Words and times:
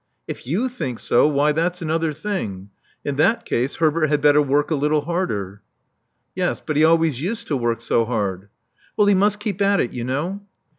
•'If 0.27 0.47
you 0.47 0.67
think 0.67 0.97
so, 0.97 1.27
why, 1.27 1.51
that's 1.51 1.79
another 1.79 2.11
thing. 2.11 2.71
In 3.05 3.17
that 3.17 3.45
case, 3.45 3.75
Herbert 3.75 4.07
had 4.09 4.19
better 4.19 4.41
work 4.41 4.71
a 4.71 4.75
little 4.75 5.01
harder." 5.01 5.61
"Yes; 6.33 6.59
but 6.59 6.75
he 6.75 6.83
always 6.83 7.21
used 7.21 7.45
to 7.49 7.55
work 7.55 7.81
so 7.81 8.05
hard." 8.05 8.49
•'Well, 8.97 9.07
he 9.07 9.13
must 9.13 9.39
keep 9.39 9.61
at 9.61 9.79
it, 9.79 9.93
you 9.93 10.03
know." 10.03 10.41